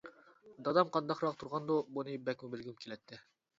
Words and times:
دادام 0.67 0.89
قانداقراق 0.95 1.37
تۇرغاندۇ؟ 1.43 1.77
بۇنى 1.99 2.17
بەكمۇ 2.31 2.53
بىلگۈم 2.57 2.83
كېلەتتى. 2.83 3.25